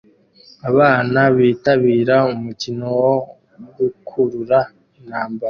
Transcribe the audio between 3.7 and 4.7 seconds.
gukurura